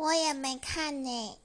[0.00, 1.36] 我也没看呢。